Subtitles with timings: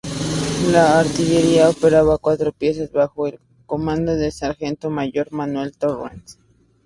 [0.71, 6.39] La artillería operaba cuatro piezas bajo el comando del sargento mayor Manuel Torrens.